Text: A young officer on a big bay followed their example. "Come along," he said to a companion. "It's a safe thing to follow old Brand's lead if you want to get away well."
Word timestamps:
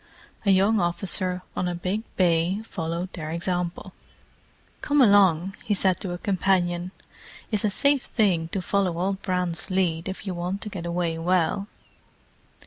A 0.47 0.49
young 0.49 0.79
officer 0.79 1.43
on 1.55 1.67
a 1.67 1.75
big 1.75 2.01
bay 2.15 2.63
followed 2.63 3.13
their 3.13 3.29
example. 3.29 3.93
"Come 4.81 4.99
along," 4.99 5.55
he 5.63 5.75
said 5.75 5.99
to 5.99 6.11
a 6.11 6.17
companion. 6.17 6.89
"It's 7.51 7.63
a 7.65 7.69
safe 7.69 8.05
thing 8.05 8.47
to 8.47 8.63
follow 8.63 8.97
old 8.97 9.21
Brand's 9.21 9.69
lead 9.69 10.09
if 10.09 10.25
you 10.25 10.33
want 10.33 10.61
to 10.61 10.69
get 10.69 10.87
away 10.87 11.19
well." 11.19 11.67